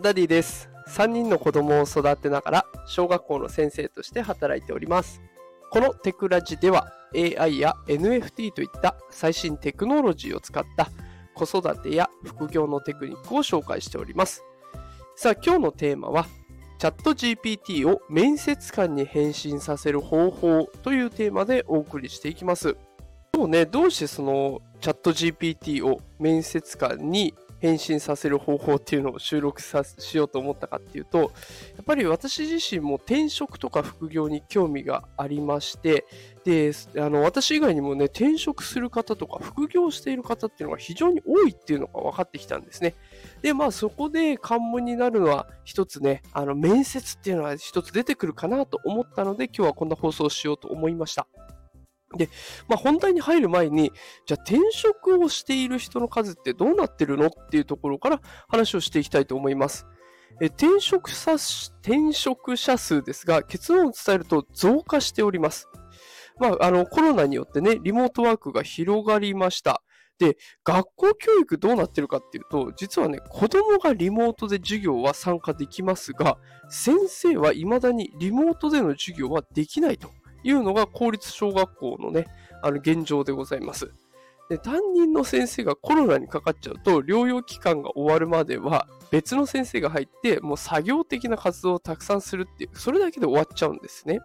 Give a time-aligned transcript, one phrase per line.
[0.00, 0.70] ダディです。
[0.88, 5.20] 3人の子供を育てながら、小学校の先生として働いております。
[5.70, 10.90] このテクラジでは、AI や NFT といった最新テクノロジーを使った
[11.34, 14.42] 子育てや副業のテクニックを紹介しております。
[15.16, 16.26] さあ、今日のテーマは、
[16.78, 22.76] チャット GPT を面接官に返信させる方法というテーマでお送りしていきます。
[23.34, 31.26] 今日ね、どうしてそのチャット GPT を面接官に返信させる方法っていうのを収録さしようと思ったかっていうと、や
[31.82, 36.06] っぱり私自身も転職とか副業に興味がありまして、
[36.44, 42.94] で、あの、私以外にもね、転職する方とか副業している方っていうのが非常に多いっていうのが分かってきたんですね。
[43.42, 51.26] で、まあそこで関門になるのは一つね、あの、面接っていうのは一つ出てくるかなと思ったので、今日はこんな放送をしようと思いました。
[52.16, 52.28] で、
[52.68, 53.92] まあ、本題に入る前に、
[54.26, 59.86] じゃあ転職をしている人の数ってどうなってるのっていうところから話をしていきたいと思います。
[60.40, 65.68] え転職者転職者数ですが、結論を伝えると増加しております。
[66.38, 69.82] まあ、あの、コロナによってね、リモートワークが広がりました。
[70.18, 80.10] で、学校教育どうなってるかっていうと、実はね、子供がリモートで授業は参加できますが、先生は未だにリモートでの授業はできないと。
[80.42, 82.26] いうのが公立小学校のね、
[82.62, 83.92] あの現状でございます。
[84.48, 94.18] で担任の先生がコロナにかかっちゃうと、療養期間が終わるまでは別の先生が入って、もう作業的な活動をたくさんするっていう、それだけで終わっちゃうんですね。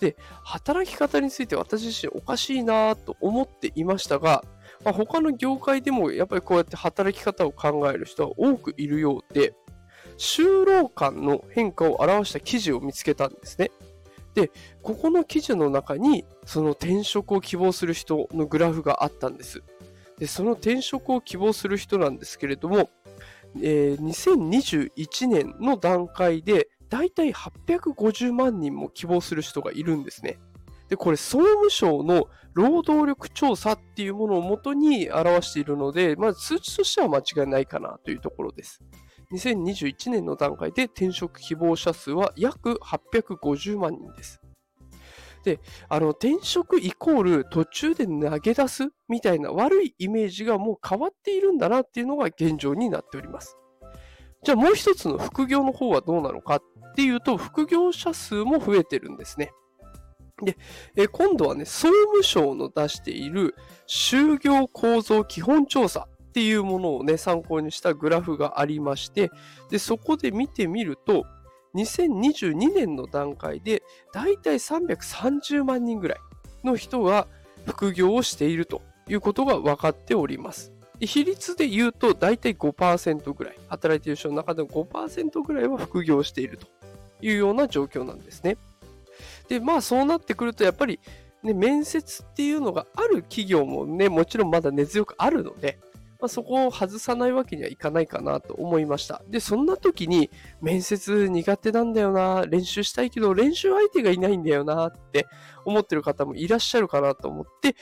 [0.00, 4.44] で、働き方について私自身おかしいなと思っていましたが、
[4.84, 9.54] まあ、他の業界でもやっぱりこうやって働き方を考える人は多くいるようで、
[10.18, 13.70] 就労感の変化を表した記事を見つけたんですね。
[14.34, 14.50] で、
[14.82, 19.62] ここの記事の中に、その転職を希望する人のグラフがあったんです。
[20.18, 22.90] で、その転職を希望する人なんですけれども、
[23.60, 30.38] えー、2021年の段階で、だいたい850万人も希望する人がいるんですね。
[30.88, 38.82] で、これ、総務省の労働力調査っていうものをもとに表しているので、まず数値としては間違いないかなというところです。
[39.32, 44.40] 2021年の段階で転職希望者数は約850万人です。
[45.44, 53.56] で、あの、転職イコール途中で投げ出すみたいな悪いイメージがもう変わっているんだなっていうのが現状になっております。
[54.44, 56.62] じゃあもう一つの副業の方はどうなのかっ
[56.96, 59.52] ていうと、副業者数も増えてるんですね。
[60.42, 60.56] で、
[60.96, 63.54] え今度はね、総務省の出している
[63.88, 69.30] 就業構造基本調査っていうものをね、参考にしたグラフがありまして、
[69.68, 71.26] で、そこで見てみると、
[71.74, 73.82] 2022年の段階で、
[74.14, 76.18] だいたい330万人ぐらい
[76.64, 77.26] の人が
[77.66, 80.72] 副業をしているということが分かっております。
[81.00, 86.66] 比率で言うと、だいたい5%ぐらい、働いている人の中でも5%ぐらいは副業していると
[87.20, 88.56] いうような状況なんですね。
[89.48, 90.98] で、まあそうなってくると、やっぱり、
[91.42, 95.78] ね、面接っていうのがある企業もね、もちろんまだ根強くあるので、
[96.22, 99.24] まあ、そこを外さないわけにはいかないかなと思いました。
[99.28, 105.26] で、そんな時に、面接苦手なんだよな、練習したいけど、練習相手がいないんだよなって
[105.64, 107.74] 思ってる方もいらっしゃるかなと思って、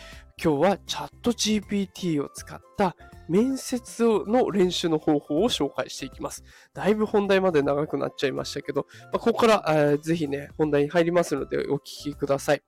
[0.42, 2.96] 今日はチャット GPT を使った
[3.28, 6.42] 面接の練習の方法を紹介していきます。
[6.72, 12.62] だいぶ本題まで長くなっちゃいましたけど、まあ、ここから、えー、ぜひね、本題に入りますのでお聞きください。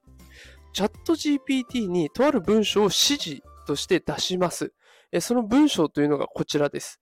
[0.75, 4.75] チャット GPT にとある文章を指示として出します。
[5.21, 7.01] その文章というのがこちらです。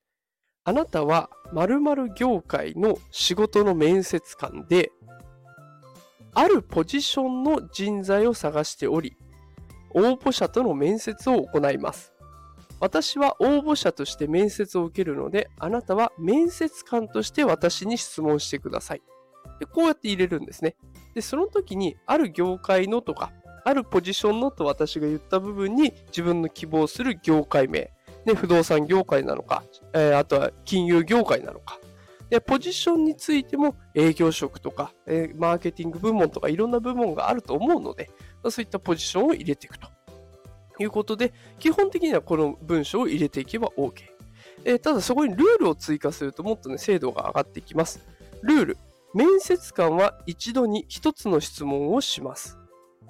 [0.63, 4.91] あなたは〇〇業界の仕事の面接官で、
[6.33, 9.17] あるポジションの人材を探しており、
[9.93, 12.13] 応募者との面接を行います。
[12.79, 19.01] 私は応募者として面接を受けるので、あなたは面接官として私に質問してください。
[19.59, 20.75] でこうやって入れるんですね。
[21.13, 23.31] で、その時に、ある業界のとか、
[23.63, 27.91] あるポジションのと私が言った部分に自分の希望する業界名、
[28.25, 29.63] ね、不動産業界なのか、
[29.93, 31.79] えー、あとは金融業界なのか。
[32.29, 38.09] で、ポジションについても営業職とか、えー、マーケティング部門とかいろんな部門があると思うので、
[38.49, 39.89] そういったポジションを入れていくと
[40.79, 43.91] いうことで、基本的にはこの文章を入れていけば OK。
[44.63, 47.99] えー、ただそこにルールを追加するともっとね、精度が上がっていきます。
[48.43, 48.77] ルール。
[49.13, 52.57] 面接官は一度に一つの質問をします。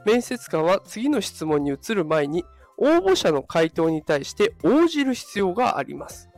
[0.03, 2.43] 面接官は次の質問に移る前に
[2.81, 6.29] 応募者の回答に対して応じる必要があります。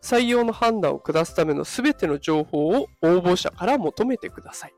[0.00, 4.74] 採用の判断を下すためのすべての情報を応募者から求めてください。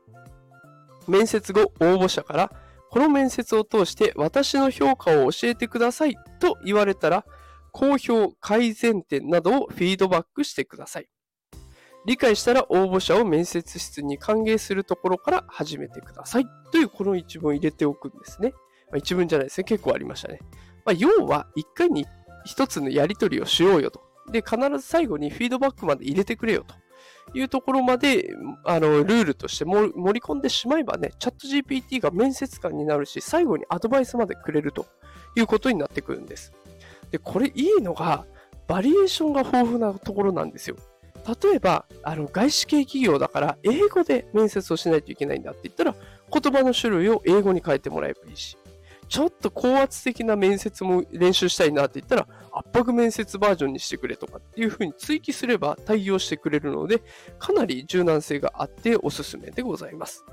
[1.07, 2.51] 面接後、応募者から、
[2.89, 7.25] この面接を通して私の評価を教えてくださいと言われたら、
[7.71, 11.09] 好評、改善点などをフィードバックしてください。
[12.05, 16.45] 理解したら応募者を面接室に歓迎するところから始めてください。
[16.71, 18.53] というこの一文入れておくんですね。
[18.89, 19.65] まあ、一文じゃないですね。
[19.65, 20.39] 結構ありましたね。
[20.87, 22.05] まあ、要は、一回に
[22.45, 24.01] 一つのやり取りをしようよと。
[24.31, 26.75] で、必ず最後にフィードバックまで入れてくれよと。
[27.37, 28.29] いうところまで、
[28.63, 34.85] あの、ルールとして盛り込んでしまえばね、チャット GPT が面接官になるし、最後にアドバイスまでくれると
[35.35, 36.53] いうことになってくるんです。
[37.11, 38.25] で、これいいのが、
[38.65, 40.77] バリエーションが豊富なところなんですよ。
[41.43, 45.95] 例えば、あの外資系企業だから英語で面接をしないといけないんだって言ったら、
[46.31, 48.57] 言葉の種類を英語に変えてもらえばいいし、
[49.09, 57.01] ちょっと高圧的な面接も練習したいなって言ったら、圧迫面接バージョンにしてくれとかっていう風に追記すれば対応してくれるので、
[57.39, 60.25] かなり柔軟性があっておすすめでございます。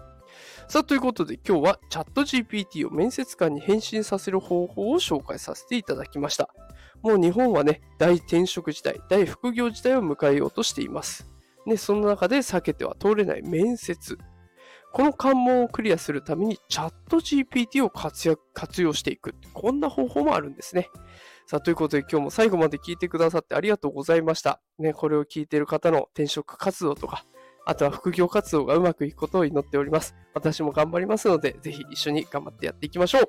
[0.66, 6.48] さあ、ということで今日はチャット GPT を面接官に返信させる方法を紹介させていただきました。
[7.02, 11.28] もう日本はね、大転職時代、大副業時代を迎えようとしています。
[11.66, 14.18] ね、その中で避けては通れない面接。
[14.94, 19.34] この関門をクリアするためにチャット GPT を活躍活用していく。
[19.52, 20.88] こんな方法もあるんですね。
[21.48, 24.60] さあ、ということで今日も最後まで聞いてくださってありがとうございました。
[24.78, 27.24] ね、これを聞いている方の転職活動とか、
[27.66, 30.14] あとは副業活動がうまくいくことを祈っております。
[30.32, 33.22] 私も頑張りますので、ぜひ一緒に頑張ってやっていきましょう。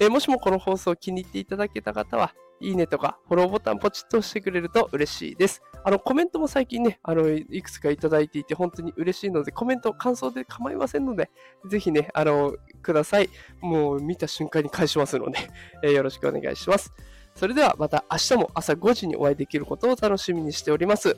[0.00, 5.62] えー、もしもこの放送を気に入っていただけた方は、いいねとかフォローボタンポチッと押してくれると嬉しいです。
[5.84, 11.30] あの、コメントも最近ね、あの、いくつかいただいていて本当に嬉しいので、コメント、感想で構いませんので、
[11.66, 13.30] ぜひね、あの、ください。
[13.60, 15.38] もう見た瞬間に返しますので、
[15.84, 16.92] えー、よろしくお願いします。
[17.34, 21.16] それではまた明日も朝5時にお会いできることを楽しみにしております。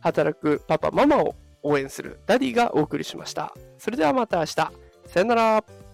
[0.00, 3.54] 働くパパ、ママを応援するダディがお送りしました。
[3.78, 4.54] それではまた明日。
[4.54, 4.72] さ
[5.20, 5.87] よなら。